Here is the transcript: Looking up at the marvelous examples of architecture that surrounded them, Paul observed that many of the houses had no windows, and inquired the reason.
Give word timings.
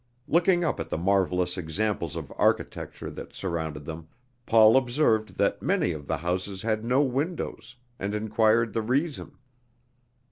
Looking 0.27 0.63
up 0.63 0.79
at 0.79 0.89
the 0.89 0.97
marvelous 0.97 1.59
examples 1.59 2.15
of 2.15 2.33
architecture 2.35 3.11
that 3.11 3.35
surrounded 3.35 3.85
them, 3.85 4.07
Paul 4.47 4.75
observed 4.75 5.37
that 5.37 5.61
many 5.61 5.91
of 5.91 6.07
the 6.07 6.17
houses 6.17 6.63
had 6.63 6.83
no 6.83 7.03
windows, 7.03 7.75
and 7.99 8.15
inquired 8.15 8.73
the 8.73 8.81
reason. 8.81 9.37